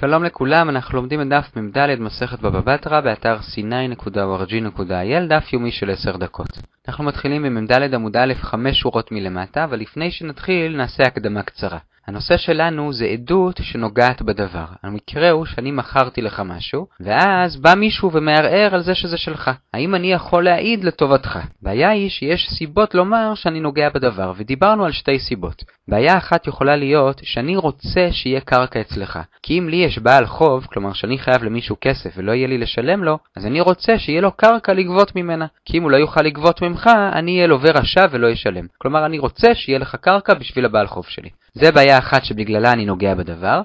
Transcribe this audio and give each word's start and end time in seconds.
שלום 0.00 0.24
לכולם, 0.24 0.68
אנחנו 0.68 0.96
לומדים 0.96 1.20
את 1.20 1.28
דף 1.28 1.56
מ"ד 1.56 2.00
מסכת 2.00 2.40
בבא 2.40 2.60
בתרא 2.60 3.00
באתר 3.00 3.36
c9.org.il, 3.38 5.28
דף 5.28 5.52
יומי 5.52 5.70
של 5.70 5.90
10 5.90 6.16
דקות. 6.16 6.48
אנחנו 6.88 7.04
מתחילים 7.04 7.42
במ"ד 7.42 7.94
עמוד 7.94 8.16
א' 8.16 8.34
5 8.34 8.80
שורות 8.80 9.12
מלמטה, 9.12 9.64
אבל 9.64 9.78
לפני 9.80 10.10
שנתחיל 10.10 10.76
נעשה 10.76 11.02
הקדמה 11.02 11.42
קצרה. 11.42 11.78
הנושא 12.08 12.36
שלנו 12.36 12.92
זה 12.92 13.04
עדות 13.04 13.60
שנוגעת 13.62 14.22
בדבר. 14.22 14.64
המקרה 14.82 15.30
הוא 15.30 15.44
שאני 15.44 15.70
מכרתי 15.70 16.22
לך 16.22 16.42
משהו, 16.44 16.86
ואז 17.00 17.56
בא 17.56 17.74
מישהו 17.74 18.12
ומערער 18.12 18.74
על 18.74 18.82
זה 18.82 18.94
שזה 18.94 19.16
שלך. 19.16 19.50
האם 19.74 19.94
אני 19.94 20.12
יכול 20.12 20.44
להעיד 20.44 20.84
לטובתך? 20.84 21.38
בעיה 21.62 21.90
היא 21.90 22.10
שיש 22.10 22.48
סיבות 22.58 22.94
לומר 22.94 23.34
שאני 23.34 23.60
נוגע 23.60 23.88
בדבר, 23.88 24.32
ודיברנו 24.36 24.84
על 24.84 24.92
שתי 24.92 25.18
סיבות. 25.18 25.64
בעיה 25.88 26.18
אחת 26.18 26.46
יכולה 26.46 26.76
להיות 26.76 27.20
שאני 27.24 27.56
רוצה 27.56 28.08
שיהיה 28.10 28.40
קרקע 28.40 28.80
אצלך. 28.80 29.18
כי 29.42 29.58
אם 29.58 29.68
לי 29.68 29.76
יש 29.76 29.98
בעל 29.98 30.26
חוב, 30.26 30.66
כלומר 30.66 30.92
שאני 30.92 31.18
חייב 31.18 31.44
למישהו 31.44 31.76
כסף 31.80 32.10
ולא 32.16 32.32
יהיה 32.32 32.48
לי 32.48 32.58
לשלם 32.58 33.04
לו, 33.04 33.18
אז 33.36 33.46
אני 33.46 33.60
רוצה 33.60 33.98
שיהיה 33.98 34.20
לו 34.20 34.32
קרקע 34.32 34.72
לגבות 34.72 35.16
ממנה. 35.16 35.46
כי 35.64 35.78
אם 35.78 35.82
הוא 35.82 35.90
לא 35.90 35.96
יוכל 35.96 36.22
לגבות 36.22 36.62
ממך, 36.62 36.90
אני 37.12 37.36
אהיה 37.36 37.46
לווה 37.46 37.70
רשע 37.70 38.06
ולא 38.10 38.26
ישלם. 38.26 38.66
כלומר, 38.78 39.06
אני 39.06 39.18
רוצה 39.18 39.54
שיהיה 39.54 39.78
לך 39.78 39.96
קרקע 39.96 40.34
בשביל 40.34 40.64
הבעל 40.64 40.86
חוב 40.86 41.04
שלי. 41.08 41.28
זה 41.54 41.72
בעיה 41.72 41.97
אחת 41.98 42.24
שבגללה 42.24 42.72
אני 42.72 42.84
נוגע 42.84 43.14
בדבר. 43.14 43.62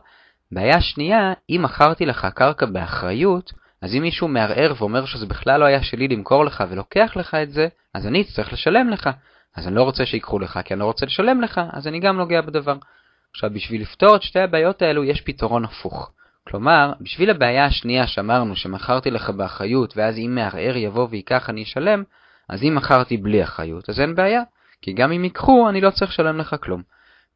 בעיה 0.52 0.82
שנייה, 0.82 1.34
אם 1.50 1.62
מכרתי 1.64 2.06
לך 2.06 2.28
קרקע 2.36 2.66
באחריות, 2.66 3.54
אז 3.82 3.96
אם 3.96 4.02
מישהו 4.02 4.28
מערער 4.28 4.74
ואומר 4.78 5.06
שזה 5.06 5.26
בכלל 5.26 5.60
לא 5.60 5.66
היה 5.66 5.84
שלי 5.84 6.08
למכור 6.08 6.46
לך 6.46 6.64
ולוקח 6.70 7.12
לך 7.16 7.36
את 7.36 7.52
זה, 7.52 7.68
אז 7.94 8.08
אני 8.08 8.22
אצטרך 8.22 8.54
לשלם 8.54 8.90
לך. 8.90 9.10
אז 9.56 9.68
אני 9.68 9.76
לא 9.76 9.84
רוצה 9.84 10.06
שיקחו 10.06 10.40
לך 10.40 10.60
כי 10.66 10.74
אני 10.74 10.80
לא 10.80 10.86
רוצה 10.86 11.06
לשלם 11.06 11.42
לך, 11.42 11.62
אז 11.74 11.88
אני 11.88 12.00
גם 12.00 12.18
נוגע 12.18 12.42
בדבר. 12.42 12.76
עכשיו, 13.32 13.50
בשביל 13.54 13.82
לפתור 13.82 14.16
את 14.16 14.24
שתי 14.24 14.40
הבעיות 14.40 14.82
האלו 14.82 15.04
יש 15.04 15.22
פתרון 15.22 15.66
הפוך. 15.66 16.12
כלומר, 16.48 16.94
בשביל 17.02 17.30
הבעיה 17.30 17.66
השנייה 17.66 18.08
שאמרנו 18.08 18.56
שמכרתי 18.56 19.12
לך 19.12 19.30
באחריות 19.30 19.98
ואז 19.98 20.18
אם 20.18 20.36
מערער 20.36 20.78
יבוא 20.78 21.08
ויקח 21.10 21.50
אני 21.50 21.64
אשלם, 21.64 22.04
אז 22.50 22.64
אם 22.64 22.76
מכרתי 22.76 23.18
בלי 23.18 23.44
אחריות 23.44 23.90
אז 23.90 24.00
אין 24.00 24.16
בעיה, 24.16 24.42
כי 24.82 24.94
גם 24.94 25.12
אם 25.12 25.24
ייקחו 25.24 25.70
אני 25.70 25.82
לא 25.82 25.90
צריך 25.90 26.12
לשלם 26.12 26.38
לך 26.38 26.56
כלום. 26.64 26.82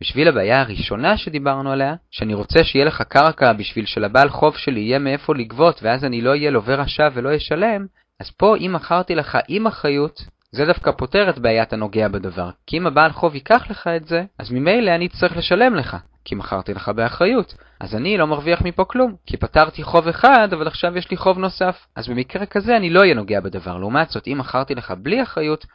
בשביל 0.01 0.27
הבעיה 0.27 0.61
הראשונה 0.61 1.17
שדיברנו 1.17 1.71
עליה, 1.71 1.95
שאני 2.11 2.33
רוצה 2.33 2.63
שיהיה 2.63 2.85
לך 2.85 3.01
קרקע 3.01 3.53
בשביל 3.53 3.85
שלבעל 3.85 4.29
חוב 4.29 4.57
שלי 4.57 4.79
יהיה 4.79 4.99
מאיפה 4.99 5.35
לגבות 5.35 5.79
ואז 5.83 6.05
אני 6.05 6.21
לא 6.21 6.29
אהיה 6.29 6.51
לווה 6.51 6.75
רשע 6.75 7.09
ולא 7.13 7.35
אשלם, 7.35 7.85
אז 8.19 8.31
פה 8.31 8.57
אם 8.57 8.73
מכרתי 8.73 9.15
לך 9.15 9.37
עם 9.47 9.67
אחריות, 9.67 10.21
זה 10.51 10.65
דווקא 10.65 10.91
פותר 10.91 11.29
את 11.29 11.39
בעיית 11.39 11.73
הנוגע 11.73 12.07
בדבר. 12.07 12.49
כי 12.67 12.77
אם 12.77 12.87
הבעל 12.87 13.11
חוב 13.11 13.35
ייקח 13.35 13.69
לך 13.69 13.87
את 13.87 14.07
זה, 14.07 14.23
אז 14.39 14.51
ממילא 14.51 14.95
אני 14.95 15.05
אצטרך 15.05 15.37
לשלם 15.37 15.75
לך, 15.75 15.97
כי 16.25 16.35
מכרתי 16.35 16.73
לך 16.73 16.89
באחריות. 16.89 17.53
אז 17.79 17.95
אני 17.95 18.17
לא 18.17 18.27
מרוויח 18.27 18.61
מפה 18.61 18.85
כלום, 18.85 19.15
כי 19.25 19.37
פתרתי 19.37 19.83
חוב 19.83 20.07
אחד, 20.07 20.47
אבל 20.53 20.67
עכשיו 20.67 20.97
יש 20.97 21.11
לי 21.11 21.17
חוב 21.17 21.37
נוסף. 21.37 21.87
אז 21.95 22.07
במקרה 22.07 22.45
כזה 22.45 22.77
אני 22.77 22.89
לא 22.89 22.99
אהיה 22.99 23.13
נוגע 23.13 23.39
בדבר. 23.39 23.77
לעומת 23.77 24.09
זאת, 24.09 24.27
אם 24.27 24.37
מכרתי 24.37 24.75
לך 24.75 24.91
בלי 24.91 25.23
אחריות, 25.23 25.65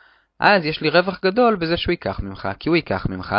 אז 0.40 0.64
יש 0.64 0.80
לי 0.80 0.90
רווח 0.90 1.20
גדול 1.24 1.56
בזה 1.56 1.76
שהוא 1.76 1.92
ייקח 1.92 2.20
ממך, 2.20 2.48
כי 2.58 2.68
הוא 2.68 2.76
ייקח 2.76 3.06
ממך, 3.06 3.36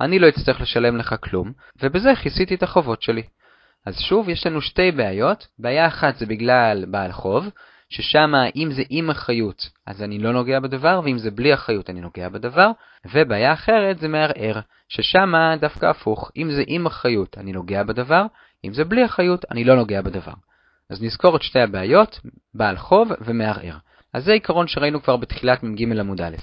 אני 0.00 0.18
לא 0.18 0.28
אצטרך 0.28 0.60
לשלם 0.60 0.96
לך 0.96 1.14
כלום, 1.20 1.52
ובזה 1.82 2.12
כיסיתי 2.22 2.54
את 2.54 2.62
החובות 2.62 3.02
שלי. 3.02 3.22
אז 3.86 3.98
שוב, 4.00 4.28
יש 4.28 4.46
לנו 4.46 4.60
שתי 4.60 4.92
בעיות. 4.92 5.46
בעיה 5.58 5.86
אחת 5.86 6.16
זה 6.16 6.26
בגלל 6.26 6.84
בעל 6.88 7.12
חוב, 7.12 7.48
ששם 7.88 8.32
אם 8.56 8.72
זה 8.72 8.82
עם 8.90 9.10
אחריות 9.10 9.70
אז 9.86 10.02
אני 10.02 10.18
לא 10.18 10.32
נוגע 10.32 10.60
בדבר, 10.60 11.00
ואם 11.04 11.18
זה 11.18 11.30
בלי 11.30 11.54
אחריות 11.54 11.90
אני 11.90 12.00
נוגע 12.00 12.28
בדבר, 12.28 12.70
ובעיה 13.14 13.52
אחרת 13.52 13.98
זה 13.98 14.08
מערער, 14.08 14.60
ששם 14.88 15.32
דווקא 15.60 15.86
הפוך, 15.86 16.30
אם 16.36 16.50
זה 16.50 16.64
עם 16.66 16.86
אחריות 16.86 17.38
אני 17.38 17.52
נוגע 17.52 17.82
בדבר, 17.82 18.22
אם 18.64 18.72
זה 18.72 18.84
בלי 18.84 19.04
אחריות 19.04 19.44
אני 19.50 19.64
לא 19.64 19.76
נוגע 19.76 20.02
בדבר. 20.02 20.32
אז 20.90 21.02
נזכור 21.02 21.36
את 21.36 21.42
שתי 21.42 21.60
הבעיות, 21.60 22.20
בעל 22.54 22.76
חוב 22.76 23.08
ומערער. 23.20 23.76
אז 24.14 24.24
זה 24.24 24.32
עיקרון 24.32 24.66
שראינו 24.66 25.02
כבר 25.02 25.16
בתחילת 25.16 25.62
מ"ג 25.62 25.98
עמוד 26.00 26.20
א'. 26.20 26.36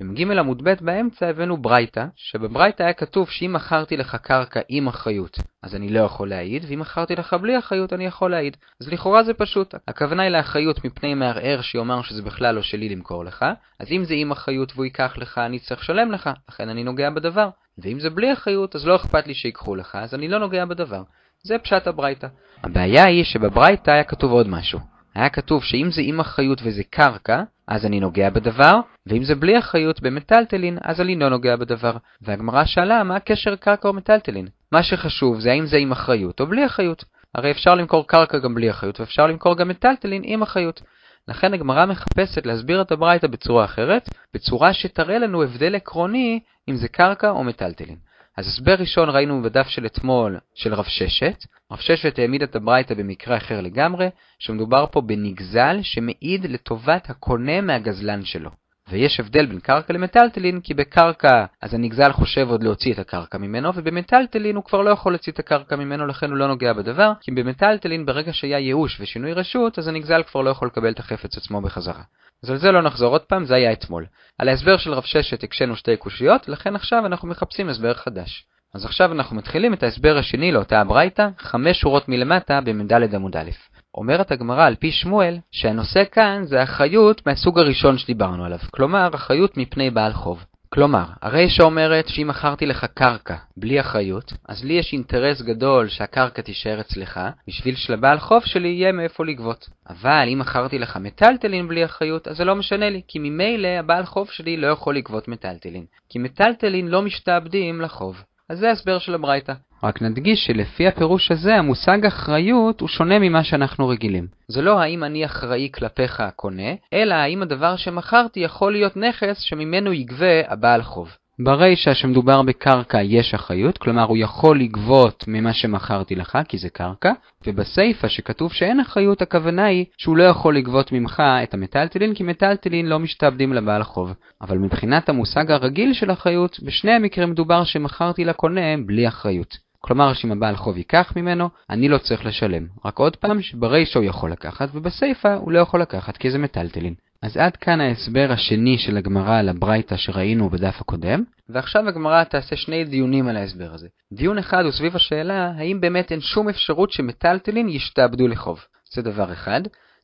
במ"ג 0.00 0.38
עמוד 0.38 0.62
ב' 0.64 0.74
באמצע 0.80 1.28
הבאנו 1.28 1.56
ברייתא, 1.56 2.04
שבברייתא 2.16 2.82
היה 2.82 2.92
כתוב 2.92 3.30
שאם 3.30 3.52
מכרתי 3.52 3.96
לך 3.96 4.16
קרקע 4.22 4.60
עם 4.68 4.88
אחריות, 4.88 5.38
אז 5.62 5.74
אני 5.74 5.88
לא 5.88 6.00
יכול 6.00 6.28
להעיד, 6.28 6.64
ואם 6.68 6.80
מכרתי 6.80 7.16
לך 7.16 7.34
בלי 7.34 7.58
אחריות, 7.58 7.92
אני 7.92 8.06
יכול 8.06 8.30
להעיד. 8.30 8.56
אז 8.80 8.88
לכאורה 8.92 9.22
זה 9.22 9.34
פשוט. 9.34 9.74
הכוונה 9.88 10.22
היא 10.22 10.30
לאחריות 10.30 10.84
מפני 10.84 11.14
מערער 11.14 11.60
שיאמר 11.60 12.02
שזה 12.02 12.22
בכלל 12.22 12.54
לא 12.54 12.62
שלי 12.62 12.88
למכור 12.88 13.24
לך, 13.24 13.44
אז 13.80 13.86
אם 13.90 14.04
זה 14.04 14.14
עם 14.14 14.32
אחריות 14.32 14.72
והוא 14.74 14.84
ייקח 14.84 15.18
לך, 15.18 15.38
אני 15.38 15.58
צריך 15.58 15.80
לשלם 15.80 16.12
לך, 16.12 16.30
לכן 16.48 16.68
אני 16.68 16.84
נוגע 16.84 17.10
בדבר. 17.10 17.48
ואם 17.78 18.00
זה 18.00 18.10
בלי 18.10 18.32
אחריות, 18.32 18.76
אז 18.76 18.86
לא 18.86 18.96
אכפת 18.96 19.26
לי 19.26 19.34
שיקחו 19.34 19.76
לך, 19.76 19.98
אז 20.02 20.14
אני 20.14 20.28
לא 20.28 20.38
נוגע 20.38 20.64
בדבר. 20.64 21.02
זה 21.42 21.58
פשט 21.58 21.86
הברייתא. 21.86 22.26
הבעיה 22.64 23.04
היא 23.04 23.24
שבברייתא 23.24 23.90
היה 23.90 24.04
כתוב 24.04 24.32
עוד 24.32 24.48
משהו. 24.48 24.80
היה 25.14 25.28
כתוב 25.28 25.64
שאם 25.64 25.90
זה 25.90 26.00
עם 26.04 26.20
אחריות 26.20 26.60
וזה 26.64 26.82
קרקע, 26.90 27.42
אז 27.68 27.86
אני 27.86 28.00
נוגע 28.00 28.30
בדבר, 28.30 28.80
ואם 29.06 29.24
זה 29.24 29.34
בלי 29.34 29.58
אחריות 29.58 30.02
במטלטלין, 30.02 30.78
אז 30.82 31.00
אני 31.00 31.16
לא 31.16 31.28
נוגע 31.28 31.56
בדבר. 31.56 31.96
והגמרא 32.22 32.64
שאלה 32.64 33.04
מה 33.04 33.16
הקשר 33.16 33.56
קרקע 33.56 33.88
או 33.88 33.92
מטלטלין. 33.92 34.48
מה 34.72 34.82
שחשוב 34.82 35.40
זה 35.40 35.50
האם 35.50 35.66
זה 35.66 35.76
עם 35.76 35.92
אחריות 35.92 36.40
או 36.40 36.46
בלי 36.46 36.66
אחריות. 36.66 37.04
הרי 37.34 37.50
אפשר 37.50 37.74
למכור 37.74 38.06
קרקע 38.06 38.38
גם 38.38 38.54
בלי 38.54 38.70
אחריות, 38.70 39.00
ואפשר 39.00 39.26
למכור 39.26 39.56
גם 39.56 39.68
מטלטלין 39.68 40.22
עם 40.24 40.42
אחריות. 40.42 40.82
לכן 41.28 41.54
הגמרא 41.54 41.86
מחפשת 41.86 42.46
להסביר 42.46 42.82
את 42.82 42.92
הברייתא 42.92 43.26
בצורה 43.26 43.64
אחרת, 43.64 44.08
בצורה 44.34 44.72
שתראה 44.72 45.18
לנו 45.18 45.42
הבדל 45.42 45.74
עקרוני 45.74 46.40
אם 46.68 46.76
זה 46.76 46.88
קרקע 46.88 47.30
או 47.30 47.44
מטלטלין. 47.44 47.96
אז 48.36 48.46
הסבר 48.46 48.74
ראשון 48.74 49.08
ראינו 49.08 49.42
בדף 49.42 49.68
של 49.68 49.86
אתמול 49.86 50.38
של 50.54 50.74
רב 50.74 50.84
ששת. 50.84 51.46
רב 51.72 51.78
ששת 51.78 52.18
העמיד 52.18 52.42
את 52.42 52.56
הברייתא 52.56 52.94
במקרה 52.94 53.36
אחר 53.36 53.60
לגמרי, 53.60 54.08
שמדובר 54.38 54.86
פה 54.92 55.00
בנגזל 55.00 55.78
שמעיד 55.82 56.44
לטובת 56.44 57.10
הקונה 57.10 57.60
מהגזלן 57.60 58.24
שלו. 58.24 58.50
ויש 58.90 59.20
הבדל 59.20 59.46
בין 59.46 59.60
קרקע 59.60 59.92
למטלטלין, 59.92 60.60
כי 60.60 60.74
בקרקע 60.74 61.44
אז 61.62 61.74
הנגזל 61.74 62.12
חושב 62.12 62.48
עוד 62.48 62.62
להוציא 62.62 62.92
את 62.92 62.98
הקרקע 62.98 63.38
ממנו, 63.38 63.70
ובמטלטלין 63.74 64.56
הוא 64.56 64.64
כבר 64.64 64.82
לא 64.82 64.90
יכול 64.90 65.12
להוציא 65.12 65.32
את 65.32 65.38
הקרקע 65.38 65.76
ממנו, 65.76 66.06
לכן 66.06 66.30
הוא 66.30 66.36
לא 66.36 66.48
נוגע 66.48 66.72
בדבר, 66.72 67.12
כי 67.20 67.30
במטלטלין 67.30 68.06
ברגע 68.06 68.32
שהיה 68.32 68.58
ייאוש 68.58 69.00
ושינוי 69.00 69.32
רשות, 69.32 69.78
אז 69.78 69.88
הנגזל 69.88 70.22
כבר 70.22 70.42
לא 70.42 70.50
יכול 70.50 70.68
לקבל 70.68 70.90
את 70.90 70.98
החפץ 70.98 71.36
עצמו 71.36 71.60
בחזרה. 71.60 72.02
אז 72.42 72.50
על 72.50 72.56
זה 72.56 72.72
לא 72.72 72.82
נחזור 72.82 73.12
עוד 73.12 73.22
פעם, 73.22 73.44
זה 73.44 73.54
היה 73.54 73.72
אתמול. 73.72 74.06
על 74.38 74.48
ההסבר 74.48 74.76
של 74.76 74.92
רב 74.94 75.04
ששת 75.04 75.42
הקשינו 75.42 75.76
שתי 75.76 75.96
קושיות, 75.96 76.48
לכן 76.48 76.76
עכשיו 76.76 77.06
אנחנו 77.06 77.28
מחפשים 77.28 77.68
הסבר 77.68 77.94
חדש. 77.94 78.46
אז 78.76 78.84
עכשיו 78.84 79.12
אנחנו 79.12 79.36
מתחילים 79.36 79.74
את 79.74 79.82
ההסבר 79.82 80.18
השני 80.18 80.52
לאותה 80.52 80.80
הברייתא, 80.80 81.28
חמש 81.38 81.80
שורות 81.80 82.08
מלמטה 82.08 82.60
במ"ד 82.60 83.14
עמוד 83.14 83.36
א'. 83.36 83.50
אומרת 83.94 84.32
הגמרא 84.32 84.66
על 84.66 84.74
פי 84.74 84.90
שמואל, 84.90 85.38
שהנושא 85.50 86.02
כאן 86.12 86.42
זה 86.44 86.62
אחריות 86.62 87.26
מהסוג 87.26 87.58
הראשון 87.58 87.98
שדיברנו 87.98 88.44
עליו, 88.44 88.58
כלומר 88.70 89.08
אחריות 89.14 89.56
מפני 89.56 89.90
בעל 89.90 90.12
חוב. 90.12 90.44
כלומר, 90.68 91.04
הרי 91.22 91.48
שאומרת 91.48 92.08
שאם 92.08 92.28
מכרתי 92.28 92.66
לך 92.66 92.86
קרקע 92.94 93.36
בלי 93.56 93.80
אחריות, 93.80 94.32
אז 94.48 94.64
לי 94.64 94.74
יש 94.74 94.92
אינטרס 94.92 95.42
גדול 95.42 95.88
שהקרקע 95.88 96.42
תישאר 96.42 96.80
אצלך, 96.80 97.20
בשביל 97.48 97.76
שלבעל 97.76 98.18
חוב 98.18 98.44
שלי 98.44 98.68
יהיה 98.68 98.92
מאיפה 98.92 99.24
לגבות. 99.24 99.68
אבל 99.88 100.28
אם 100.32 100.38
מכרתי 100.38 100.78
לך 100.78 100.96
מטלטלין 100.96 101.68
בלי 101.68 101.84
אחריות, 101.84 102.28
אז 102.28 102.36
זה 102.36 102.44
לא 102.44 102.54
משנה 102.54 102.90
לי, 102.90 103.02
כי 103.08 103.18
ממילא 103.18 103.68
הבעל 103.68 104.04
חוב 104.04 104.30
שלי 104.30 104.56
לא 104.56 104.66
יכול 104.66 104.96
לגבות 104.96 105.28
מטלטלין. 105.28 105.84
כי 106.08 106.18
מטלטלין 106.18 106.88
לא 106.88 107.02
משתעבדים 107.02 107.80
לחוב. 107.80 108.22
אז 108.50 108.58
זה 108.58 108.68
ההסבר 108.68 108.98
של 108.98 109.14
הברייתא. 109.14 109.52
רק 109.82 110.02
נדגיש 110.02 110.44
שלפי 110.46 110.88
הפירוש 110.88 111.30
הזה 111.30 111.54
המושג 111.54 112.06
אחריות 112.06 112.80
הוא 112.80 112.88
שונה 112.88 113.18
ממה 113.18 113.44
שאנחנו 113.44 113.88
רגילים. 113.88 114.26
זה 114.48 114.62
לא 114.62 114.80
האם 114.80 115.04
אני 115.04 115.24
אחראי 115.24 115.68
כלפיך 115.74 116.20
הקונה, 116.20 116.72
אלא 116.92 117.14
האם 117.14 117.42
הדבר 117.42 117.76
שמכרתי 117.76 118.40
יכול 118.40 118.72
להיות 118.72 118.96
נכס 118.96 119.40
שממנו 119.40 119.92
יגבה 119.92 120.52
הבעל 120.52 120.82
חוב. 120.82 121.16
ברישא 121.38 121.94
שמדובר 121.94 122.42
בקרקע 122.42 123.02
יש 123.02 123.34
אחריות, 123.34 123.78
כלומר 123.78 124.02
הוא 124.02 124.16
יכול 124.16 124.60
לגבות 124.60 125.24
ממה 125.28 125.52
שמכרתי 125.52 126.14
לך, 126.14 126.38
כי 126.48 126.58
זה 126.58 126.68
קרקע, 126.68 127.12
ובסיפא 127.46 128.08
שכתוב 128.08 128.52
שאין 128.52 128.80
אחריות, 128.80 129.22
הכוונה 129.22 129.64
היא 129.64 129.84
שהוא 129.98 130.16
לא 130.16 130.22
יכול 130.22 130.56
לגבות 130.56 130.92
ממך 130.92 131.22
את 131.42 131.54
המטלטלין, 131.54 132.14
כי 132.14 132.22
מטלטלין 132.22 132.86
לא 132.86 132.98
משתעבדים 132.98 133.52
לבעל 133.52 133.82
חוב. 133.82 134.12
אבל 134.40 134.58
מבחינת 134.58 135.08
המושג 135.08 135.50
הרגיל 135.50 135.92
של 135.92 136.12
אחריות, 136.12 136.60
בשני 136.62 136.92
המקרים 136.92 137.30
מדובר 137.30 137.64
שמכרתי 137.64 138.24
לקונה 138.24 138.76
בלי 138.86 139.08
אחריות. 139.08 139.65
כלומר 139.86 140.12
שאם 140.12 140.32
הבעל 140.32 140.56
חוב 140.56 140.76
ייקח 140.76 141.12
ממנו, 141.16 141.48
אני 141.70 141.88
לא 141.88 141.98
צריך 141.98 142.26
לשלם. 142.26 142.66
רק 142.84 142.98
עוד 142.98 143.16
פעם, 143.16 143.42
שברישא 143.42 143.98
הוא 143.98 144.06
יכול 144.06 144.32
לקחת, 144.32 144.68
ובסיפא 144.72 145.28
הוא 145.28 145.52
לא 145.52 145.58
יכול 145.58 145.80
לקחת 145.80 146.16
כי 146.16 146.30
זה 146.30 146.38
מטלטלין. 146.38 146.94
אז 147.22 147.36
עד 147.36 147.56
כאן 147.56 147.80
ההסבר 147.80 148.28
השני 148.32 148.78
של 148.78 148.96
הגמרא 148.96 149.38
על 149.38 149.48
הברייתא 149.48 149.96
שראינו 149.96 150.50
בדף 150.50 150.80
הקודם, 150.80 151.22
ועכשיו 151.48 151.88
הגמרא 151.88 152.24
תעשה 152.24 152.56
שני 152.56 152.84
דיונים 152.84 153.28
על 153.28 153.36
ההסבר 153.36 153.74
הזה. 153.74 153.88
דיון 154.12 154.38
אחד 154.38 154.62
הוא 154.64 154.72
סביב 154.72 154.96
השאלה 154.96 155.52
האם 155.56 155.80
באמת 155.80 156.12
אין 156.12 156.20
שום 156.20 156.48
אפשרות 156.48 156.92
שמטלטלין 156.92 157.68
ישתעבדו 157.68 158.28
לחוב. 158.28 158.64
זה 158.94 159.02
דבר 159.02 159.32
אחד. 159.32 159.60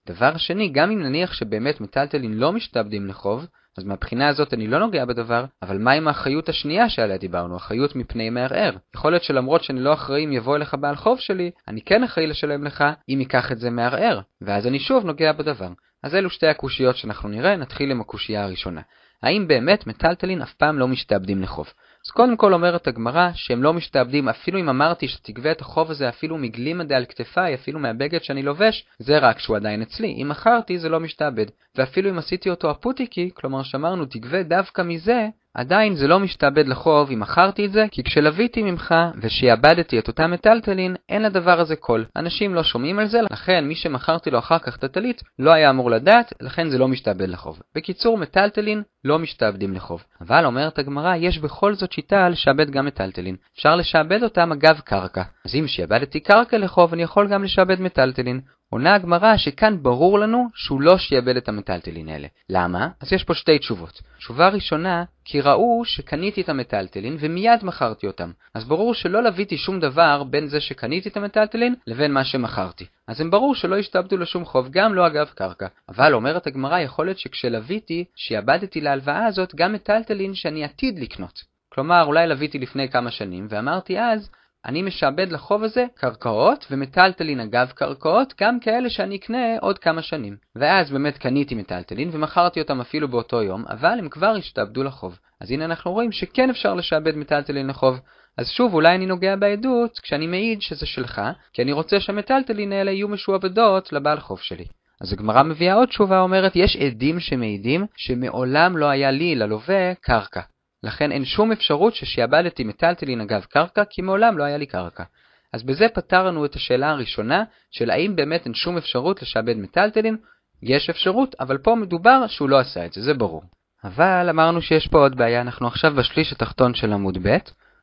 דבר 0.06 0.36
שני, 0.36 0.68
גם 0.68 0.90
אם 0.90 1.02
נניח 1.02 1.32
שבאמת 1.32 1.80
מטלטלין 1.80 2.34
לא 2.34 2.52
משתעבדים 2.52 3.06
לחוב, 3.06 3.46
אז 3.78 3.84
מהבחינה 3.84 4.28
הזאת 4.28 4.54
אני 4.54 4.66
לא 4.66 4.78
נוגע 4.78 5.04
בדבר, 5.04 5.44
אבל 5.62 5.78
מה 5.78 5.92
עם 5.92 6.08
האחריות 6.08 6.48
השנייה 6.48 6.88
שעליה 6.88 7.18
דיברנו, 7.18 7.56
אחריות 7.56 7.96
מפני 7.96 8.30
מערער? 8.30 8.76
יכול 8.94 9.12
להיות 9.12 9.22
שלמרות 9.22 9.62
שאני 9.62 9.80
לא 9.80 9.92
אחראי 9.92 10.24
אם 10.24 10.32
יבוא 10.32 10.56
אליך 10.56 10.74
בעל 10.74 10.96
חוב 10.96 11.20
שלי, 11.20 11.50
אני 11.68 11.82
כן 11.82 12.04
אחראי 12.04 12.26
לשלם 12.26 12.64
לך 12.64 12.84
אם 13.08 13.20
ייקח 13.20 13.52
את 13.52 13.58
זה 13.58 13.70
מערער, 13.70 14.20
ואז 14.40 14.66
אני 14.66 14.78
שוב 14.78 15.04
נוגע 15.04 15.32
בדבר. 15.32 15.68
אז 16.02 16.14
אלו 16.14 16.30
שתי 16.30 16.46
הקושיות 16.46 16.96
שאנחנו 16.96 17.28
נראה, 17.28 17.56
נתחיל 17.56 17.90
עם 17.90 18.00
הקושייה 18.00 18.44
הראשונה. 18.44 18.80
האם 19.22 19.48
באמת 19.48 19.86
מטלטלין 19.86 20.42
אף 20.42 20.54
פעם 20.54 20.78
לא 20.78 20.88
משתעבדים 20.88 21.42
לחוב? 21.42 21.72
אז 22.06 22.10
קודם 22.10 22.36
כל 22.36 22.54
אומרת 22.54 22.86
הגמרא 22.86 23.28
שהם 23.34 23.62
לא 23.62 23.72
משתעבדים, 23.72 24.28
אפילו 24.28 24.60
אם 24.60 24.68
אמרתי 24.68 25.08
שתגבה 25.08 25.52
את 25.52 25.60
החוב 25.60 25.90
הזה 25.90 26.08
אפילו 26.08 26.38
מגלימה 26.38 26.84
דעל 26.84 27.04
כתפיי, 27.04 27.54
אפילו 27.54 27.78
מהבגד 27.78 28.22
שאני 28.22 28.42
לובש, 28.42 28.86
זה 28.98 29.18
רק 29.18 29.38
שהוא 29.38 29.56
עדיין 29.56 29.82
אצלי. 29.82 30.22
אם 30.22 30.28
מכרתי 30.28 30.78
זה 30.78 30.88
לא 30.88 31.00
משתעבד. 31.00 31.46
ואפילו 31.76 32.10
אם 32.10 32.18
עשיתי 32.18 32.50
אותו 32.50 32.70
אפוטיקי, 32.70 33.30
כלומר 33.34 33.62
שאמרנו 33.62 34.04
תגבה 34.04 34.42
דווקא 34.42 34.82
מזה, 34.82 35.28
עדיין 35.54 35.94
זה 35.94 36.08
לא 36.08 36.20
משתעבד 36.20 36.66
לחוב 36.66 37.10
אם 37.10 37.20
מכרתי 37.20 37.66
את 37.66 37.72
זה, 37.72 37.86
כי 37.90 38.02
כשלוויתי 38.02 38.62
ממך 38.62 38.94
ושיעבדתי 39.20 39.98
את 39.98 40.08
אותם 40.08 40.30
מטלטלין, 40.30 40.96
אין 41.08 41.22
לדבר 41.22 41.60
הזה 41.60 41.76
קול. 41.76 42.04
אנשים 42.16 42.54
לא 42.54 42.62
שומעים 42.62 42.98
על 42.98 43.06
זה, 43.06 43.20
לכן 43.30 43.64
מי 43.64 43.74
שמכרתי 43.74 44.30
לו 44.30 44.38
אחר 44.38 44.58
כך 44.58 44.76
את 44.76 44.84
הטלית 44.84 45.22
לא 45.38 45.52
היה 45.52 45.70
אמור 45.70 45.90
לדעת, 45.90 46.32
לכן 46.40 46.68
זה 46.68 46.78
לא 46.78 46.88
משתעבד 46.88 47.28
לחוב. 47.28 47.60
בקיצור, 47.74 48.18
מטלטלין 48.18 48.82
לא 49.04 49.18
משתעבדים 49.18 49.74
לחוב. 49.74 50.04
אבל 50.20 50.44
אומרת 50.46 50.78
הגמרא, 50.78 51.14
יש 51.16 51.38
בכל 51.38 51.74
זאת 51.74 51.92
שיטה 51.92 52.28
לשעבד 52.28 52.70
גם 52.70 52.86
מטלטלין. 52.86 53.36
אפשר 53.56 53.76
לשעבד 53.76 54.22
אותם 54.22 54.52
אגב 54.52 54.80
קרקע. 54.84 55.22
אז 55.44 55.54
אם 55.54 55.66
שעבדתי 55.66 56.20
קרקע 56.20 56.58
לחוב, 56.58 56.92
אני 56.92 57.02
יכול 57.02 57.28
גם 57.28 57.44
לשעבד 57.44 57.80
מטלטלין. 57.80 58.40
עונה 58.72 58.94
הגמרא 58.94 59.36
שכאן 59.36 59.82
ברור 59.82 60.18
לנו 60.18 60.48
שהוא 60.54 60.80
לא 60.80 60.98
שיעבד 60.98 61.36
את 61.36 61.48
המטלטלין 61.48 62.08
האלה. 62.08 62.28
למה? 62.48 62.88
אז 63.00 63.12
יש 63.12 63.24
פה 63.24 63.34
שתי 63.34 63.58
תשובות. 63.58 64.02
תשובה 64.18 64.48
ראשונה, 64.48 65.04
כי 65.24 65.40
ראו 65.40 65.84
שקניתי 65.84 66.40
את 66.40 66.48
המטלטלין 66.48 67.16
ומיד 67.20 67.64
מכרתי 67.64 68.06
אותם. 68.06 68.30
אז 68.54 68.64
ברור 68.64 68.94
שלא 68.94 69.22
לוויתי 69.22 69.56
שום 69.56 69.80
דבר 69.80 70.22
בין 70.22 70.46
זה 70.46 70.60
שקניתי 70.60 71.08
את 71.08 71.16
המטלטלין 71.16 71.74
לבין 71.86 72.12
מה 72.12 72.24
שמכרתי. 72.24 72.86
אז 73.08 73.20
הם 73.20 73.30
ברור 73.30 73.54
שלא 73.54 73.76
השתעבדו 73.76 74.16
לשום 74.16 74.44
חוב, 74.44 74.68
גם 74.70 74.94
לא 74.94 75.06
אגב 75.06 75.30
קרקע. 75.34 75.66
אבל 75.88 76.14
אומרת 76.14 76.46
הגמרא, 76.46 76.78
יכול 76.78 77.06
להיות 77.06 77.18
שכשלוויתי, 77.18 78.04
שיעבדתי 78.16 78.80
להלוואה 78.80 79.26
הזאת 79.26 79.54
גם 79.54 79.72
מטלטלין 79.72 80.34
שאני 80.34 80.64
עתיד 80.64 80.98
לקנות. 80.98 81.44
כלומר, 81.68 82.04
אולי 82.04 82.26
לוויתי 82.26 82.58
לפני 82.58 82.88
כמה 82.88 83.10
שנים, 83.10 83.46
ואמרתי 83.50 84.00
אז, 84.00 84.30
אני 84.66 84.82
משעבד 84.82 85.32
לחוב 85.32 85.62
הזה 85.62 85.86
קרקעות 85.94 86.66
ומטלטלין 86.70 87.40
אגב 87.40 87.70
קרקעות, 87.74 88.34
גם 88.40 88.60
כאלה 88.60 88.90
שאני 88.90 89.16
אקנה 89.16 89.58
עוד 89.60 89.78
כמה 89.78 90.02
שנים. 90.02 90.36
ואז 90.56 90.90
באמת 90.90 91.18
קניתי 91.18 91.54
מטלטלין 91.54 92.08
ומכרתי 92.12 92.60
אותם 92.60 92.80
אפילו 92.80 93.08
באותו 93.08 93.42
יום, 93.42 93.64
אבל 93.68 93.98
הם 93.98 94.08
כבר 94.08 94.34
השתעבדו 94.38 94.82
לחוב. 94.82 95.18
אז 95.40 95.50
הנה 95.50 95.64
אנחנו 95.64 95.92
רואים 95.92 96.12
שכן 96.12 96.50
אפשר 96.50 96.74
לשעבד 96.74 97.16
מטלטלין 97.16 97.66
לחוב. 97.66 98.00
אז 98.38 98.48
שוב, 98.48 98.74
אולי 98.74 98.94
אני 98.94 99.06
נוגע 99.06 99.36
בעדות 99.36 99.98
כשאני 99.98 100.26
מעיד 100.26 100.62
שזה 100.62 100.86
שלך, 100.86 101.22
כי 101.52 101.62
אני 101.62 101.72
רוצה 101.72 102.00
שהמטלטלין 102.00 102.72
האלה 102.72 102.90
יהיו 102.90 103.08
משועבדות 103.08 103.92
לבעל 103.92 104.20
חוב 104.20 104.40
שלי. 104.40 104.64
אז 105.00 105.12
הגמרא 105.12 105.42
מביאה 105.42 105.74
עוד 105.74 105.88
תשובה, 105.88 106.20
אומרת, 106.20 106.56
יש 106.56 106.76
עדים 106.76 107.20
שמעידים 107.20 107.86
שמעולם 107.96 108.76
לא 108.76 108.86
היה 108.86 109.10
לי, 109.10 109.34
ללווה, 109.34 109.94
קרקע. 109.94 110.40
לכן 110.84 111.12
אין 111.12 111.24
שום 111.24 111.52
אפשרות 111.52 111.94
ששיעבדתי 111.94 112.64
מטלטלין 112.64 113.20
אגב 113.20 113.44
קרקע, 113.44 113.82
כי 113.90 114.02
מעולם 114.02 114.38
לא 114.38 114.44
היה 114.44 114.56
לי 114.56 114.66
קרקע. 114.66 115.04
אז 115.52 115.62
בזה 115.62 115.86
פתרנו 115.94 116.44
את 116.44 116.54
השאלה 116.54 116.90
הראשונה, 116.90 117.44
של 117.70 117.90
האם 117.90 118.16
באמת 118.16 118.44
אין 118.44 118.54
שום 118.54 118.76
אפשרות 118.76 119.22
לשעבד 119.22 119.56
מטלטלין. 119.56 120.16
יש 120.62 120.90
אפשרות, 120.90 121.34
אבל 121.40 121.58
פה 121.58 121.74
מדובר 121.74 122.26
שהוא 122.26 122.48
לא 122.48 122.58
עשה 122.58 122.86
את 122.86 122.92
זה, 122.92 123.02
זה 123.02 123.14
ברור. 123.14 123.42
אבל 123.84 124.26
אמרנו 124.30 124.62
שיש 124.62 124.88
פה 124.88 124.98
עוד 124.98 125.16
בעיה, 125.16 125.40
אנחנו 125.40 125.66
עכשיו 125.66 125.94
בשליש 125.94 126.32
התחתון 126.32 126.74
של 126.74 126.92
עמוד 126.92 127.18
ב', 127.22 127.36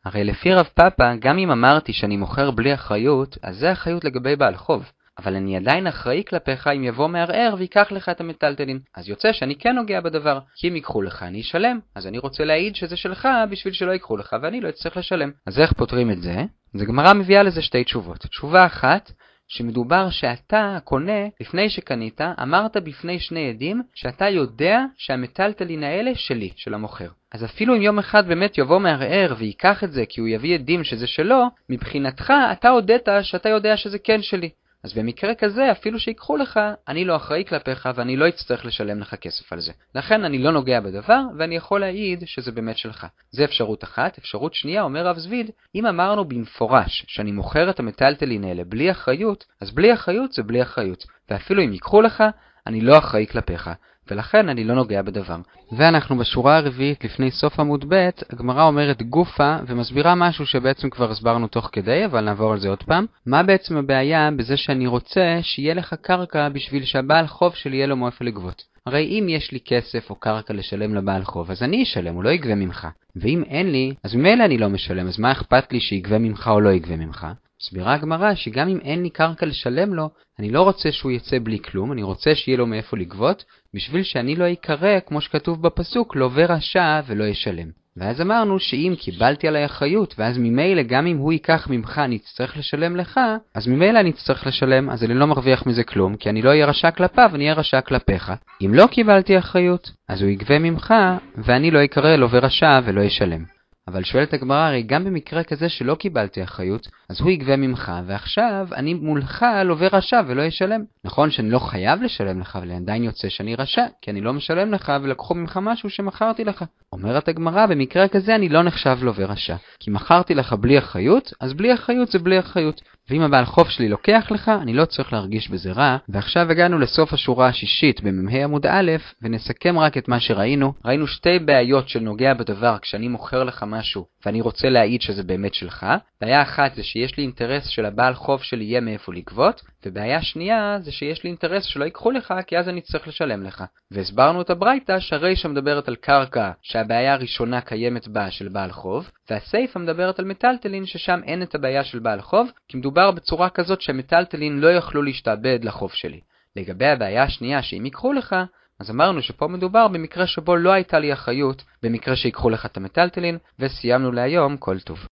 הרי 0.05 0.23
לפי 0.23 0.53
רב 0.53 0.69
פאפה, 0.73 1.15
גם 1.19 1.37
אם 1.37 1.51
אמרתי 1.51 1.93
שאני 1.93 2.17
מוכר 2.17 2.51
בלי 2.51 2.73
אחריות, 2.73 3.37
אז 3.43 3.57
זה 3.57 3.71
אחריות 3.71 4.03
לגבי 4.03 4.35
בעל 4.35 4.55
חוב. 4.55 4.91
אבל 5.19 5.35
אני 5.35 5.57
עדיין 5.57 5.87
אחראי 5.87 6.23
כלפיך 6.27 6.67
אם 6.67 6.83
יבוא 6.83 7.07
מערער 7.07 7.55
ויקח 7.57 7.91
לך 7.91 8.09
את 8.09 8.21
המטלטלין. 8.21 8.79
אז 8.95 9.09
יוצא 9.09 9.31
שאני 9.31 9.55
כן 9.55 9.75
נוגע 9.75 10.01
בדבר, 10.01 10.39
כי 10.55 10.69
אם 10.69 10.75
ייקחו 10.75 11.01
לך 11.01 11.23
אני 11.23 11.41
אשלם, 11.41 11.79
אז 11.95 12.07
אני 12.07 12.17
רוצה 12.17 12.45
להעיד 12.45 12.75
שזה 12.75 12.95
שלך 12.95 13.27
בשביל 13.49 13.73
שלא 13.73 13.91
ייקחו 13.91 14.17
לך 14.17 14.35
ואני 14.41 14.61
לא 14.61 14.69
אצטרך 14.69 14.97
לשלם. 14.97 15.31
אז 15.47 15.59
איך 15.59 15.73
פותרים 15.73 16.11
את 16.11 16.21
זה? 16.21 16.35
אז 16.75 16.81
הגמרא 16.81 17.13
מביאה 17.13 17.43
לזה 17.43 17.61
שתי 17.61 17.83
תשובות. 17.83 18.17
תשובה 18.17 18.65
אחת, 18.65 19.11
שמדובר 19.47 20.09
שאתה, 20.09 20.75
הקונה, 20.77 21.27
לפני 21.41 21.69
שקנית, 21.69 22.21
אמרת 22.21 22.77
בפני 22.77 23.19
שני 23.19 23.49
עדים 23.49 23.81
שאתה 23.95 24.29
יודע 24.29 24.79
שהמטלטלין 24.97 25.83
האלה 25.83 26.11
שלי, 26.15 26.51
של 26.55 26.73
המוכר. 26.73 27.09
אז 27.31 27.45
אפילו 27.45 27.75
אם 27.75 27.81
יום 27.81 27.99
אחד 27.99 28.27
באמת 28.27 28.57
יבוא 28.57 28.79
מערער 28.79 29.33
וייקח 29.37 29.83
את 29.83 29.91
זה 29.91 30.03
כי 30.09 30.21
הוא 30.21 30.29
יביא 30.29 30.55
עדים 30.55 30.83
שזה 30.83 31.07
שלו, 31.07 31.43
מבחינתך 31.69 32.33
אתה 32.51 32.69
הודית 32.69 33.07
שאתה 33.21 33.49
יודע 33.49 33.77
שזה 33.77 33.99
כן 33.99 34.21
שלי. 34.21 34.49
אז 34.83 34.93
במקרה 34.93 35.35
כזה, 35.35 35.71
אפילו 35.71 35.99
שיקחו 35.99 36.37
לך, 36.37 36.59
אני 36.87 37.05
לא 37.05 37.15
אחראי 37.15 37.45
כלפיך 37.45 37.89
ואני 37.95 38.17
לא 38.17 38.27
אצטרך 38.27 38.65
לשלם 38.65 38.99
לך 38.99 39.15
כסף 39.15 39.53
על 39.53 39.59
זה. 39.59 39.71
לכן 39.95 40.23
אני 40.23 40.37
לא 40.37 40.51
נוגע 40.51 40.79
בדבר, 40.79 41.21
ואני 41.37 41.55
יכול 41.55 41.79
להעיד 41.79 42.23
שזה 42.25 42.51
באמת 42.51 42.77
שלך. 42.77 43.07
זה 43.31 43.43
אפשרות 43.43 43.83
אחת. 43.83 44.17
אפשרות 44.17 44.53
שנייה, 44.53 44.81
אומר 44.81 45.07
רב 45.07 45.17
זביד, 45.17 45.51
אם 45.75 45.85
אמרנו 45.85 46.25
במפורש 46.25 47.05
שאני 47.07 47.31
מוכר 47.31 47.69
את 47.69 47.79
המטלטלין 47.79 48.43
האלה 48.43 48.63
בלי 48.63 48.91
אחריות, 48.91 49.45
אז 49.61 49.71
בלי 49.71 49.93
אחריות 49.93 50.31
זה 50.31 50.43
בלי 50.43 50.61
אחריות. 50.61 51.05
ואפילו 51.29 51.63
אם 51.63 51.73
ייקחו 51.73 52.01
לך, 52.01 52.23
אני 52.67 52.81
לא 52.81 52.97
אחראי 52.97 53.27
כלפיך. 53.27 53.69
ולכן 54.11 54.49
אני 54.49 54.63
לא 54.63 54.75
נוגע 54.75 55.01
בדבר. 55.01 55.37
ואנחנו 55.71 56.17
בשורה 56.17 56.57
הרביעית 56.57 57.03
לפני 57.03 57.31
סוף 57.31 57.59
עמוד 57.59 57.85
ב', 57.87 58.09
הגמרא 58.29 58.63
אומרת 58.63 59.01
גופה 59.01 59.57
ומסבירה 59.67 60.15
משהו 60.15 60.45
שבעצם 60.45 60.89
כבר 60.89 61.11
הסברנו 61.11 61.47
תוך 61.47 61.69
כדי, 61.71 62.05
אבל 62.05 62.21
נעבור 62.21 62.51
על 62.51 62.59
זה 62.59 62.69
עוד 62.69 62.83
פעם. 62.83 63.05
מה 63.25 63.43
בעצם 63.43 63.77
הבעיה 63.77 64.29
בזה 64.31 64.57
שאני 64.57 64.87
רוצה 64.87 65.39
שיהיה 65.41 65.73
לך 65.73 65.95
קרקע 66.01 66.49
בשביל 66.49 66.85
שהבעל 66.85 67.27
חוב 67.27 67.55
שלי 67.55 67.77
יהיה 67.77 67.87
לו 67.87 67.97
מאיפה 67.97 68.25
לגבות? 68.25 68.63
הרי 68.85 69.05
אם 69.05 69.29
יש 69.29 69.51
לי 69.51 69.59
כסף 69.65 70.09
או 70.09 70.15
קרקע 70.15 70.53
לשלם 70.53 70.95
לבעל 70.95 71.23
חוב, 71.23 71.51
אז 71.51 71.63
אני 71.63 71.83
אשלם, 71.83 72.15
הוא 72.15 72.23
לא 72.23 72.29
יגבה 72.29 72.55
ממך. 72.55 72.87
ואם 73.15 73.43
אין 73.43 73.71
לי, 73.71 73.93
אז 74.03 74.15
ממילא 74.15 74.45
אני 74.45 74.57
לא 74.57 74.69
משלם, 74.69 75.07
אז 75.07 75.19
מה 75.19 75.31
אכפת 75.31 75.73
לי 75.73 75.79
שיגבה 75.79 76.19
ממך 76.19 76.49
או 76.53 76.61
לא 76.61 76.69
יגבה 76.69 76.95
ממך? 76.95 77.27
מסבירה 77.61 77.93
הגמרא 77.93 78.35
שגם 78.35 78.67
אם 78.67 78.79
אין 78.83 79.03
לי 79.03 79.09
קרקע 79.09 79.45
לשלם 79.45 79.93
לו, 79.93 80.09
אני 80.39 80.51
לא 80.51 80.61
רוצה 80.61 80.91
שהוא 80.91 81.11
יצא 81.11 81.37
בלי 81.43 81.59
כלום, 81.59 81.91
אני 81.91 82.03
רוצה 82.03 82.35
שיהיה 82.35 82.57
לו 82.57 82.65
מאיפה 82.67 82.97
לגבות, 82.97 83.45
בשביל 83.73 84.03
שאני 84.03 84.35
לא 84.35 84.51
אקרא, 84.51 84.99
כמו 84.99 85.21
שכתוב 85.21 85.61
בפסוק, 85.61 86.15
לווה 86.15 86.45
רשע 86.45 86.99
ולא 87.07 87.23
ישלם. 87.23 87.67
ואז 87.97 88.21
אמרנו 88.21 88.59
שאם 88.59 88.93
קיבלתי 88.99 89.47
עליי 89.47 89.65
אחריות, 89.65 90.15
ואז 90.17 90.37
ממילא 90.37 90.83
גם 90.83 91.07
אם 91.07 91.17
הוא 91.17 91.33
ייקח 91.33 91.67
ממך 91.69 92.01
אני 92.05 92.15
אצטרך 92.15 92.57
לשלם 92.57 92.95
לך, 92.95 93.19
אז 93.55 93.67
ממילא 93.67 93.99
אני 93.99 94.09
אצטרך 94.09 94.47
לשלם, 94.47 94.89
אז 94.89 95.03
אני 95.03 95.13
לא 95.13 95.27
מרוויח 95.27 95.65
מזה 95.65 95.83
כלום, 95.83 96.15
כי 96.15 96.29
אני 96.29 96.41
לא 96.41 96.49
אהיה 96.49 96.65
רשע 96.65 96.91
כלפיו, 96.91 97.31
אני 97.33 97.43
אהיה 97.43 97.53
רשע 97.53 97.81
כלפיך. 97.81 98.31
אם 98.65 98.73
לא 98.73 98.87
קיבלתי 98.87 99.37
אחריות, 99.37 99.91
אז 100.07 100.21
הוא 100.21 100.29
יגבה 100.29 100.59
ממך, 100.59 100.93
ואני 101.37 101.71
לא 101.71 101.83
אקרא 101.83 102.15
לווה 102.15 102.39
רשע 102.39 102.79
ולא 102.85 103.01
ישלם. 103.01 103.58
אבל 103.89 104.03
שואלת 104.03 104.33
הגמרא, 104.33 104.67
הרי 104.67 104.83
גם 104.83 105.05
במקרה 105.05 105.43
כזה 105.43 105.69
שלא 105.69 105.95
קיבלתי 105.95 106.43
אחריות, 106.43 106.87
אז 107.09 107.21
הוא 107.21 107.31
יגבה 107.31 107.55
ממך, 107.55 107.91
ועכשיו 108.05 108.67
אני 108.75 108.93
מולך 108.93 109.45
לווה 109.65 109.87
רשע 109.93 110.21
ולא 110.27 110.41
ישלם. 110.41 110.81
נכון 111.03 111.31
שאני 111.31 111.49
לא 111.49 111.59
חייב 111.59 112.01
לשלם 112.01 112.39
לך, 112.39 112.55
אבל 112.55 112.71
עדיין 112.71 113.03
יוצא 113.03 113.29
שאני 113.29 113.55
רשע, 113.55 113.85
כי 114.01 114.11
אני 114.11 114.21
לא 114.21 114.33
משלם 114.33 114.73
לך 114.73 114.93
ולקחו 115.03 115.35
ממך 115.35 115.59
משהו 115.61 115.89
שמכרתי 115.89 116.43
לך. 116.43 116.63
אומרת 116.93 117.27
הגמרא, 117.27 117.65
במקרה 117.65 118.07
כזה 118.07 118.35
אני 118.35 118.49
לא 118.49 118.63
נחשב 118.63 118.97
לווה 119.01 119.25
רשע. 119.25 119.55
כי 119.79 119.91
מכרתי 119.91 120.35
לך 120.35 120.53
בלי 120.53 120.77
אחריות, 120.77 121.33
אז 121.41 121.53
בלי 121.53 121.73
אחריות 121.73 122.11
זה 122.11 122.19
בלי 122.19 122.39
אחריות. 122.39 122.81
ואם 123.09 123.21
הבעל 123.21 123.45
חוב 123.45 123.69
שלי 123.69 123.89
לוקח 123.89 124.27
לך, 124.31 124.51
אני 124.61 124.73
לא 124.73 124.85
צריך 124.85 125.13
להרגיש 125.13 125.49
בזה 125.49 125.71
רע. 125.71 125.97
ועכשיו 126.09 126.51
הגענו 126.51 126.79
לסוף 126.79 127.13
השורה 127.13 127.47
השישית 127.47 128.01
במ"ה 128.01 128.43
עמוד 128.43 128.65
א', 128.65 128.91
ונסכם 129.21 129.79
רק 129.79 129.97
את 129.97 130.07
מה 130.07 130.19
שראינו. 130.19 130.73
ראינו 130.85 131.07
שתי 131.07 131.39
בעיות 131.39 131.89
של 131.89 131.99
נוגע 131.99 132.33
בדבר 132.33 132.77
כשאני 132.81 133.07
מוכר 133.07 133.43
לך 133.43 133.65
משהו, 133.67 134.05
ואני 134.25 134.41
רוצה 134.41 134.69
להעיד 134.69 135.01
שזה 135.01 135.23
באמת 135.23 135.53
שלך. 135.53 135.85
בעיה 136.21 136.41
אחת 136.41 136.75
זה 136.75 136.83
שיש 136.83 137.17
לי 137.17 137.23
אינטרס 137.23 137.67
של 137.67 137.85
הבעל 137.85 138.13
חוב 138.13 138.43
שלי 138.43 138.63
יהיה 138.63 138.81
מאיפה 138.81 139.13
לגבות, 139.13 139.61
ובעיה 139.85 140.21
שנייה 140.21 140.77
זה 140.81 140.91
שיש 140.91 141.23
לי 141.23 141.29
אינטרס 141.29 141.63
שלא 141.63 141.85
ייקחו 141.85 142.11
לך, 142.11 142.33
כי 142.47 142.57
אז 142.57 142.69
אני 142.69 142.81
צריך 142.81 143.07
לשלם 143.07 143.43
לך. 143.43 143.63
והסברנו 143.91 144.41
את 144.41 144.49
הברייתא 144.49 144.99
שהרישא 144.99 145.47
מדברת 145.47 145.87
על 145.87 145.95
קרקע 145.95 146.51
שהבעיה 146.61 147.13
הראשונה 147.13 147.61
קיימת 147.61 148.07
בה 148.07 148.31
של 148.31 148.47
בעל 148.47 148.71
חוב, 148.71 149.11
והסייפה 149.29 149.79
מדברת 149.79 150.19
על 150.19 150.25
מטלטלין 150.25 150.85
ששם 150.85 151.19
אין 151.23 151.43
את 151.43 151.55
הבעיה 151.55 151.83
של 151.83 151.99
בעל 151.99 152.21
חוב, 152.21 152.51
כי 152.67 152.77
מדובר 152.77 153.11
בצורה 153.11 153.49
כזאת 153.49 153.81
שהמטלטלין 153.81 154.59
לא 154.59 154.67
יוכלו 154.67 155.01
להשתעבד 155.01 155.59
לחוב 155.63 155.91
שלי. 155.93 156.19
לגבי 156.55 156.87
הבעיה 156.87 157.23
השנייה 157.23 157.61
שאם 157.61 157.85
ייקחו 157.85 158.13
לך, 158.13 158.35
אז 158.79 158.91
אמרנו 158.91 159.21
שפה 159.21 159.47
מדובר 159.47 159.87
במקרה 159.87 160.27
שבו 160.27 160.55
לא 160.55 160.71
הייתה 160.71 160.99
לי 160.99 161.13
אחריות, 161.13 161.63
במקרה 161.83 162.15
שיקחו 162.15 162.49
לך 162.49 162.65
את 162.65 162.77
המטלטלין, 162.77 163.37
וסיימנו 163.59 164.11
להיום 164.11 164.57
כל 164.57 164.79
טוב. 164.79 165.07